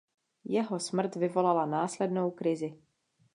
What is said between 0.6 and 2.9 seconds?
smrt vyvolala následnou krizi.